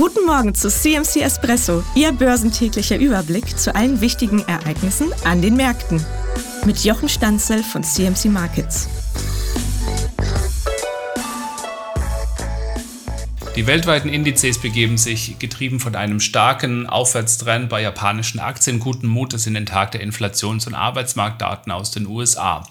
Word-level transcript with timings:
Guten 0.00 0.24
Morgen 0.24 0.54
zu 0.54 0.70
CMC 0.70 1.20
Espresso, 1.20 1.84
Ihr 1.94 2.12
börsentäglicher 2.12 2.96
Überblick 2.96 3.58
zu 3.58 3.74
allen 3.74 4.00
wichtigen 4.00 4.40
Ereignissen 4.48 5.12
an 5.24 5.42
den 5.42 5.56
Märkten. 5.56 6.02
Mit 6.64 6.82
Jochen 6.84 7.10
Stanzel 7.10 7.62
von 7.62 7.84
CMC 7.84 8.30
Markets. 8.30 8.88
Die 13.56 13.66
weltweiten 13.66 14.08
Indizes 14.08 14.58
begeben 14.58 14.96
sich, 14.96 15.38
getrieben 15.38 15.80
von 15.80 15.94
einem 15.94 16.20
starken 16.20 16.86
Aufwärtstrend 16.86 17.68
bei 17.68 17.82
japanischen 17.82 18.40
Aktien, 18.40 18.80
guten 18.80 19.06
Mutes 19.06 19.46
in 19.46 19.52
den 19.52 19.66
Tag 19.66 19.90
der 19.90 20.00
Inflations- 20.00 20.66
und 20.66 20.72
Arbeitsmarktdaten 20.72 21.70
aus 21.70 21.90
den 21.90 22.06
USA. 22.06 22.66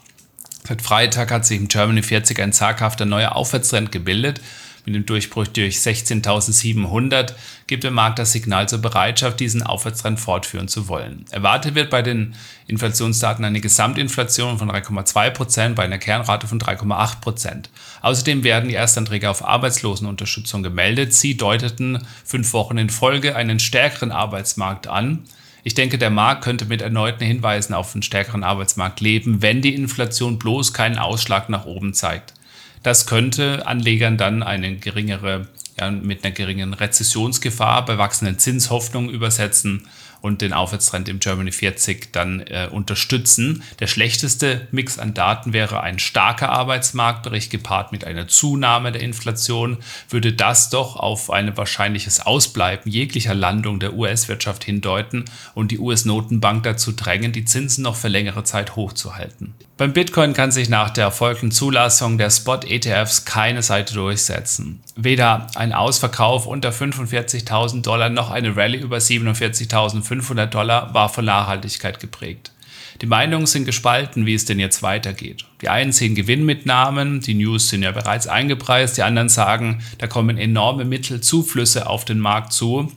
Seit 0.68 0.82
Freitag 0.82 1.30
hat 1.30 1.46
sich 1.46 1.60
im 1.60 1.68
Germany 1.68 2.02
40 2.02 2.40
ein 2.42 2.54
zaghafter 2.54 3.06
neuer 3.06 3.36
Aufwärtstrend 3.36 3.92
gebildet 3.92 4.42
mit 4.86 4.96
dem 4.96 5.06
Durchbruch 5.06 5.48
durch 5.48 5.78
16.700 5.78 7.34
gibt 7.68 7.84
der 7.84 7.92
Markt 7.92 8.20
das 8.20 8.32
Signal 8.32 8.68
zur 8.68 8.80
Bereitschaft, 8.80 9.40
diesen 9.40 9.64
Aufwärtstrend 9.64 10.20
fortführen 10.20 10.68
zu 10.68 10.88
wollen. 10.88 11.26
Erwartet 11.32 11.76
wird 11.76 11.90
bei 11.90 12.02
den 12.02 12.36
Inflationsdaten 12.68 13.46
eine 13.46 13.62
Gesamtinflation 13.62 14.58
von 14.58 14.72
3,2 14.72 15.30
Prozent 15.32 15.76
bei 15.76 15.84
einer 15.84 15.98
Kernrate 15.98 16.48
von 16.48 16.60
3,8 16.60 17.22
Prozent. 17.22 17.70
Außerdem 18.02 18.44
werden 18.44 18.70
die 18.70 18.76
Erstanträge 18.76 19.30
auf 19.30 19.46
Arbeitslosenunterstützung 19.46 20.64
gemeldet. 20.64 21.14
Sie 21.14 21.38
deuteten 21.38 22.06
fünf 22.24 22.54
Wochen 22.54 22.78
in 22.78 22.90
Folge 22.90 23.36
einen 23.36 23.60
stärkeren 23.60 24.12
Arbeitsmarkt 24.12 24.88
an. 24.88 25.24
Ich 25.64 25.74
denke, 25.74 25.98
der 25.98 26.10
Markt 26.10 26.44
könnte 26.44 26.66
mit 26.66 26.82
erneuten 26.82 27.26
Hinweisen 27.26 27.74
auf 27.74 27.94
einen 27.94 28.02
stärkeren 28.02 28.44
Arbeitsmarkt 28.44 29.02
leben, 29.02 29.42
wenn 29.42 29.62
die 29.62 29.76
Inflation 29.76 30.40
bloß 30.40 30.74
keinen 30.74 30.98
Ausschlag 30.98 31.50
nach 31.50 31.66
oben 31.66 31.94
zeigt. 31.94 32.34
Das 32.84 33.06
könnte 33.06 33.68
Anlegern 33.68 34.18
dann 34.18 34.42
eine 34.44 34.76
geringere, 34.76 35.48
ja, 35.80 35.90
mit 35.92 36.24
einer 36.24 36.34
geringen 36.34 36.74
Rezessionsgefahr 36.74 37.86
bei 37.86 37.98
wachsenden 37.98 38.38
Zinshoffnungen 38.38 39.10
übersetzen 39.10 39.88
und 40.22 40.42
den 40.42 40.54
Aufwärtstrend 40.54 41.08
im 41.10 41.20
Germany 41.20 41.52
40 41.52 42.12
dann 42.12 42.42
äh, 42.42 42.68
unterstützen. 42.72 43.64
Der 43.80 43.88
schlechteste 43.88 44.68
Mix 44.72 45.00
an 45.00 45.14
Daten 45.14 45.54
wäre 45.54 45.82
ein 45.82 46.00
starker 46.00 46.50
Arbeitsmarktbericht 46.50 47.50
gepaart 47.50 47.92
mit 47.92 48.06
einer 48.06 48.28
Zunahme 48.28 48.92
der 48.92 49.02
Inflation. 49.02 49.78
Würde 50.10 50.34
das 50.34 50.70
doch 50.70 50.98
auf 50.98 51.30
ein 51.30 51.56
wahrscheinliches 51.56 52.20
Ausbleiben 52.20 52.92
jeglicher 52.92 53.34
Landung 53.34 53.80
der 53.80 53.94
US-Wirtschaft 53.94 54.64
hindeuten 54.64 55.26
und 55.54 55.72
die 55.72 55.80
US-Notenbank 55.80 56.64
dazu 56.64 56.92
drängen, 56.92 57.32
die 57.32 57.46
Zinsen 57.46 57.84
noch 57.84 57.96
für 57.96 58.10
längere 58.10 58.44
Zeit 58.44 58.76
hochzuhalten. 58.76 59.54
Beim 59.78 59.94
Bitcoin 59.94 60.34
kann 60.34 60.52
sich 60.52 60.68
nach 60.68 60.90
der 60.90 61.06
erfolgten 61.06 61.52
Zulassung 61.52 62.18
der 62.18 62.30
Spot-ETFs 62.30 63.24
keine 63.24 63.64
Seite 63.64 63.94
durchsetzen. 63.94 64.82
Weder 64.98 65.48
ein 65.56 65.69
Ausverkauf 65.74 66.46
unter 66.46 66.70
45.000 66.70 67.82
Dollar 67.82 68.10
noch 68.10 68.30
eine 68.30 68.56
Rallye 68.56 68.80
über 68.80 68.98
47.500 68.98 70.46
Dollar 70.48 70.94
war 70.94 71.10
von 71.10 71.26
Nachhaltigkeit 71.26 72.00
geprägt. 72.00 72.52
Die 73.02 73.06
Meinungen 73.06 73.46
sind 73.46 73.66
gespalten, 73.66 74.26
wie 74.26 74.34
es 74.34 74.46
denn 74.46 74.60
jetzt 74.60 74.84
weitergeht. 74.84 75.46
Die 75.62 75.70
einen 75.70 75.92
sehen 75.92 76.16
Gewinnmitnahmen, 76.16 77.22
die 77.22 77.34
News 77.34 77.70
sind 77.70 77.84
ja 77.84 77.92
bereits 77.92 78.28
eingepreist, 78.28 78.98
die 78.98 79.04
anderen 79.04 79.30
sagen, 79.30 79.82
da 80.00 80.08
kommen 80.08 80.38
enorme 80.38 80.84
Mittelzuflüsse 80.86 81.88
auf 81.88 82.04
den 82.04 82.20
Markt 82.20 82.52
zu 82.52 82.92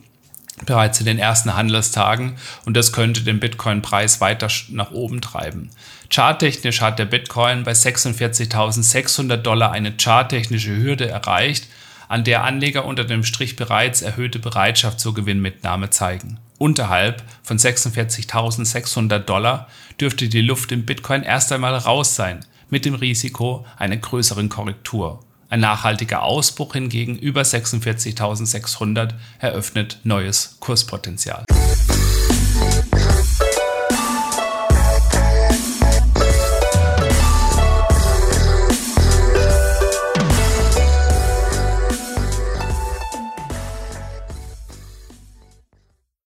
bereits 0.65 0.99
in 0.99 1.05
den 1.05 1.19
ersten 1.19 1.55
Handelstagen 1.55 2.35
und 2.65 2.77
das 2.77 2.93
könnte 2.93 3.21
den 3.21 3.39
Bitcoin-Preis 3.39 4.21
weiter 4.21 4.47
nach 4.69 4.91
oben 4.91 5.19
treiben. 5.19 5.69
Charttechnisch 6.09 6.81
hat 6.81 6.99
der 6.99 7.05
Bitcoin 7.05 7.63
bei 7.63 7.71
46.600 7.71 9.37
Dollar 9.37 9.71
eine 9.71 9.93
charttechnische 9.97 10.75
Hürde 10.75 11.09
erreicht, 11.09 11.67
an 12.13 12.23
der 12.23 12.43
Anleger 12.43 12.85
unter 12.85 13.05
dem 13.05 13.23
Strich 13.23 13.55
bereits 13.55 14.03
erhöhte 14.03 14.37
Bereitschaft 14.37 14.99
zur 14.99 15.15
Gewinnmitnahme 15.15 15.89
zeigen. 15.89 16.37
Unterhalb 16.59 17.23
von 17.41 17.57
46.600 17.57 19.17
Dollar 19.17 19.67
dürfte 19.99 20.29
die 20.29 20.41
Luft 20.41 20.71
im 20.71 20.85
Bitcoin 20.85 21.23
erst 21.23 21.51
einmal 21.51 21.75
raus 21.75 22.15
sein, 22.15 22.45
mit 22.69 22.85
dem 22.85 22.93
Risiko 22.93 23.65
einer 23.77 23.97
größeren 23.97 24.47
Korrektur. 24.47 25.21
Ein 25.49 25.61
nachhaltiger 25.61 26.21
Ausbruch 26.21 26.73
hingegen 26.73 27.17
über 27.17 27.41
46.600 27.41 29.13
eröffnet 29.39 29.97
neues 30.03 30.57
Kurspotenzial. 30.59 31.45